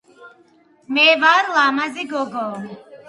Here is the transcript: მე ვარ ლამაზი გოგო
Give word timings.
მე 0.97 1.05
ვარ 1.25 1.53
ლამაზი 1.59 2.07
გოგო 2.15 2.47